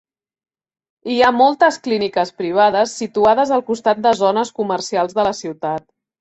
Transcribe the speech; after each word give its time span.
Hi 1.15 1.17
ha 1.21 1.27
moltes 1.41 1.77
clíniques 1.87 2.31
privades 2.43 2.95
situades 3.03 3.53
al 3.59 3.65
costat 3.69 4.03
de 4.07 4.15
zones 4.23 4.53
comercials 4.63 5.15
de 5.21 5.29
la 5.31 5.37
ciutat. 5.43 5.87